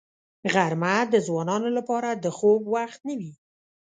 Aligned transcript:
غرمه 0.53 0.95
د 1.13 1.15
ځوانانو 1.27 1.69
لپاره 1.77 2.09
د 2.23 2.25
خوب 2.37 2.61
وخت 2.75 2.99
نه 3.07 3.13
وي 3.19 3.33